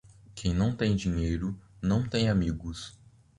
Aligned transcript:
Quem 0.33 0.51
não 0.51 0.75
tem 0.75 0.95
dinheiro, 0.95 1.55
não 1.79 2.09
tem 2.09 2.27
amigos. 2.27 2.97